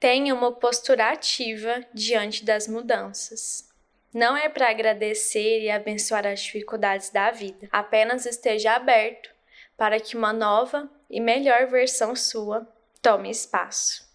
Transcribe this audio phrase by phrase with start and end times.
[0.00, 3.68] Tenha uma postura ativa diante das mudanças.
[4.14, 9.30] Não é para agradecer e abençoar as dificuldades da vida, apenas esteja aberto
[9.76, 12.66] para que uma nova e melhor versão sua
[13.02, 14.08] tome espaço.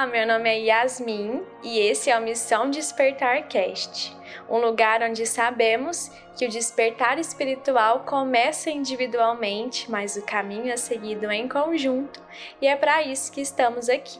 [0.00, 4.16] Olá, meu nome é Yasmin e esse é o Missão Despertar Cast,
[4.48, 11.30] um lugar onde sabemos que o despertar espiritual começa individualmente, mas o caminho é seguido
[11.30, 12.18] em conjunto
[12.62, 14.18] e é para isso que estamos aqui.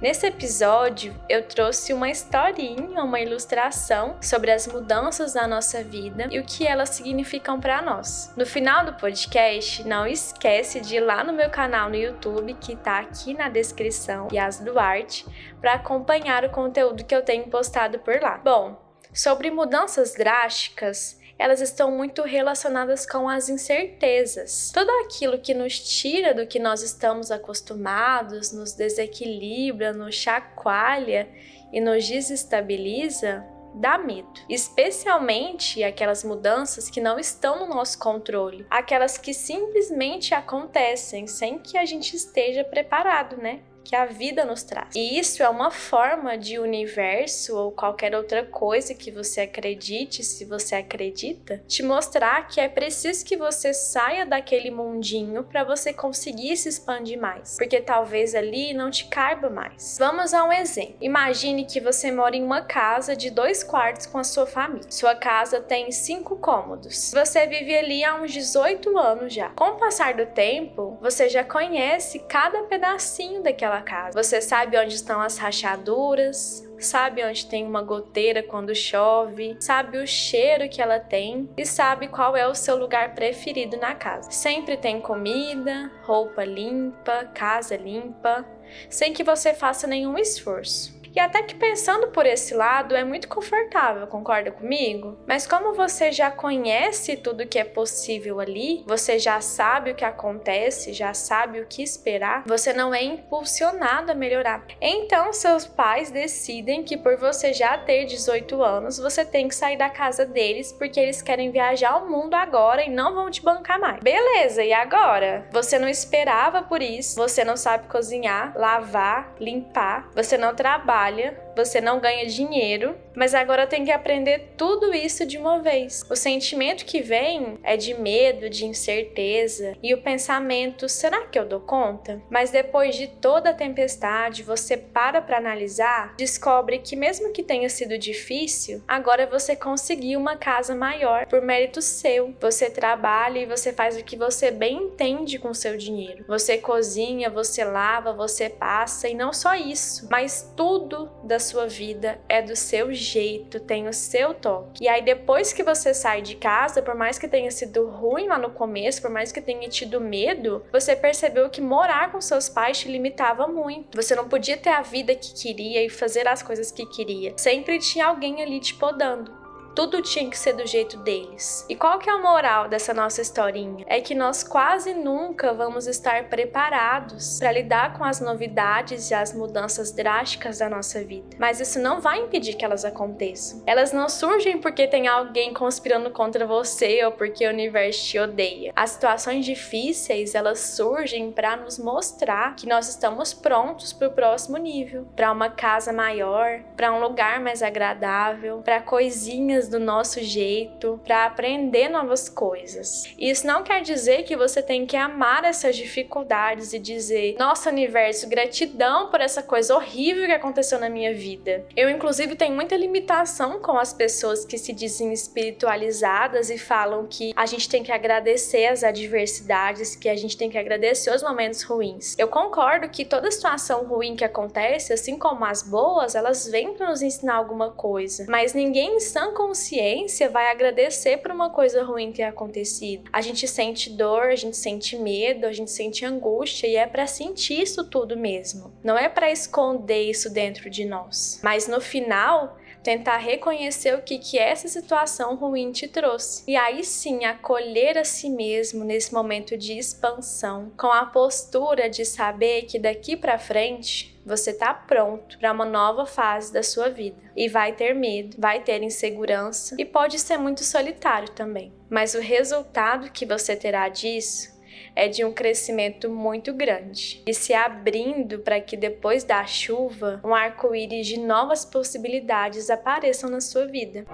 [0.00, 6.38] Nesse episódio, eu trouxe uma historinha, uma ilustração sobre as mudanças na nossa vida e
[6.38, 8.30] o que elas significam para nós.
[8.36, 12.74] No final do podcast, não esquece de ir lá no meu canal no YouTube, que
[12.74, 15.24] está aqui na descrição, Yas Duarte,
[15.62, 18.36] para acompanhar o conteúdo que eu tenho postado por lá.
[18.36, 18.78] Bom,
[19.14, 24.70] sobre mudanças drásticas, elas estão muito relacionadas com as incertezas.
[24.72, 31.28] Tudo aquilo que nos tira do que nós estamos acostumados, nos desequilibra, nos chacoalha
[31.72, 34.28] e nos desestabiliza, dá medo.
[34.48, 41.76] Especialmente aquelas mudanças que não estão no nosso controle, aquelas que simplesmente acontecem sem que
[41.76, 43.60] a gente esteja preparado, né?
[43.86, 44.94] Que a vida nos traz.
[44.96, 50.44] E isso é uma forma de universo ou qualquer outra coisa que você acredite, se
[50.44, 56.56] você acredita, te mostrar que é preciso que você saia daquele mundinho para você conseguir
[56.56, 59.96] se expandir mais, porque talvez ali não te caiba mais.
[59.98, 60.96] Vamos a um exemplo.
[61.00, 64.90] Imagine que você mora em uma casa de dois quartos com a sua família.
[64.90, 67.12] Sua casa tem cinco cômodos.
[67.12, 69.50] Você vive ali há uns 18 anos já.
[69.50, 74.22] Com o passar do tempo, você já conhece cada pedacinho daquela casa.
[74.22, 80.06] Você sabe onde estão as rachaduras, sabe onde tem uma goteira quando chove, sabe o
[80.06, 84.30] cheiro que ela tem e sabe qual é o seu lugar preferido na casa.
[84.30, 88.44] Sempre tem comida, roupa limpa, casa limpa,
[88.88, 90.95] sem que você faça nenhum esforço.
[91.16, 95.18] E até que pensando por esse lado é muito confortável, concorda comigo?
[95.26, 100.04] Mas como você já conhece tudo que é possível ali, você já sabe o que
[100.04, 104.66] acontece, já sabe o que esperar, você não é impulsionado a melhorar.
[104.78, 109.78] Então seus pais decidem que por você já ter 18 anos, você tem que sair
[109.78, 113.80] da casa deles porque eles querem viajar ao mundo agora e não vão te bancar
[113.80, 114.00] mais.
[114.02, 115.48] Beleza, e agora?
[115.50, 121.45] Você não esperava por isso, você não sabe cozinhar, lavar, limpar, você não trabalha trabalha,
[121.56, 126.04] você não ganha dinheiro, mas agora tem que aprender tudo isso de uma vez.
[126.10, 131.46] O sentimento que vem é de medo, de incerteza e o pensamento: será que eu
[131.46, 132.20] dou conta?
[132.28, 137.70] Mas depois de toda a tempestade, você para para analisar, descobre que mesmo que tenha
[137.70, 142.34] sido difícil, agora você conseguiu uma casa maior por mérito seu.
[142.38, 146.24] Você trabalha e você faz o que você bem entende com seu dinheiro.
[146.28, 152.18] Você cozinha, você lava, você passa e não só isso, mas tudo da sua vida
[152.28, 154.84] é do seu jeito, tem o seu toque.
[154.84, 158.38] E aí depois que você sai de casa, por mais que tenha sido ruim lá
[158.38, 162.78] no começo, por mais que tenha tido medo, você percebeu que morar com seus pais
[162.78, 163.96] te limitava muito.
[163.96, 167.32] Você não podia ter a vida que queria e fazer as coisas que queria.
[167.36, 169.45] Sempre tinha alguém ali te podando
[169.76, 171.66] tudo tinha que ser do jeito deles.
[171.68, 173.84] E qual que é a moral dessa nossa historinha?
[173.86, 179.34] É que nós quase nunca vamos estar preparados para lidar com as novidades e as
[179.34, 181.36] mudanças drásticas da nossa vida.
[181.38, 183.62] Mas isso não vai impedir que elas aconteçam.
[183.66, 188.72] Elas não surgem porque tem alguém conspirando contra você ou porque o universo te odeia.
[188.74, 194.56] As situações difíceis, elas surgem para nos mostrar que nós estamos prontos para o próximo
[194.56, 201.00] nível, para uma casa maior, para um lugar mais agradável, para coisinhas do nosso jeito,
[201.04, 203.04] para aprender novas coisas.
[203.18, 208.28] Isso não quer dizer que você tem que amar essas dificuldades e dizer: "Nossa, universo,
[208.28, 211.64] gratidão por essa coisa horrível que aconteceu na minha vida".
[211.76, 217.32] Eu inclusive tenho muita limitação com as pessoas que se dizem espiritualizadas e falam que
[217.36, 221.62] a gente tem que agradecer as adversidades, que a gente tem que agradecer os momentos
[221.62, 222.14] ruins.
[222.18, 226.88] Eu concordo que toda situação ruim que acontece, assim como as boas, elas vêm para
[226.88, 232.12] nos ensinar alguma coisa, mas ninguém em sã consciência vai agradecer por uma coisa ruim
[232.12, 233.08] ter acontecido.
[233.10, 237.06] A gente sente dor, a gente sente medo, a gente sente angústia e é para
[237.06, 238.70] sentir isso tudo mesmo.
[238.84, 241.40] Não é para esconder isso dentro de nós.
[241.42, 246.44] Mas no final, tentar reconhecer o que, que essa situação ruim te trouxe.
[246.46, 252.04] E aí sim, acolher a si mesmo nesse momento de expansão, com a postura de
[252.04, 257.16] saber que daqui para frente você está pronto para uma nova fase da sua vida.
[257.34, 261.72] E vai ter medo, vai ter insegurança e pode ser muito solitário também.
[261.90, 264.55] Mas o resultado que você terá disso
[264.96, 270.34] é de um crescimento muito grande e se abrindo para que depois da chuva um
[270.34, 274.06] arco-íris de novas possibilidades apareçam na sua vida.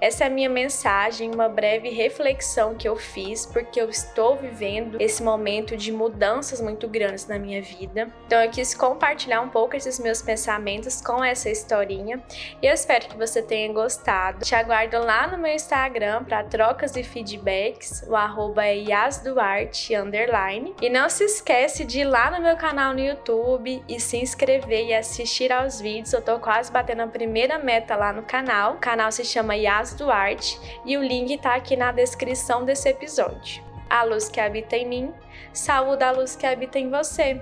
[0.00, 4.96] Essa é a minha mensagem, uma breve reflexão que eu fiz, porque eu estou vivendo
[4.98, 8.10] esse momento de mudanças muito grandes na minha vida.
[8.26, 12.22] Então eu quis compartilhar um pouco esses meus pensamentos com essa historinha
[12.62, 14.42] e eu espero que você tenha gostado.
[14.42, 20.74] Te aguardo lá no meu Instagram para trocas e feedbacks, o arroba é yasduarte, underline.
[20.80, 24.86] E não se esquece de ir lá no meu canal no YouTube e se inscrever
[24.86, 26.14] e assistir aos vídeos.
[26.14, 28.76] Eu tô quase batendo a primeira meta lá no canal.
[28.76, 33.62] O canal se chama Yas Duarte e o link está aqui na descrição desse episódio.
[33.88, 35.14] A luz que habita em mim,
[35.52, 37.40] saúde a luz que habita em você.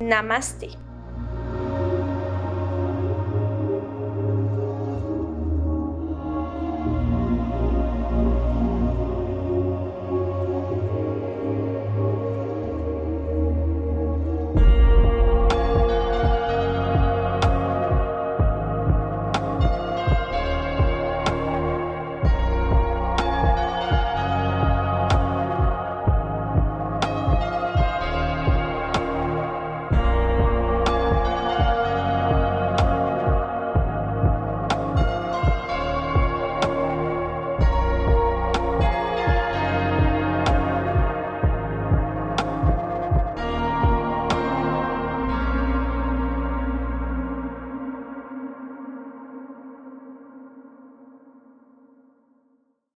[0.00, 0.87] Namastê!